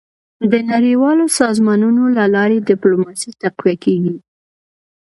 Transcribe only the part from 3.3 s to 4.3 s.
تقویه کېږي.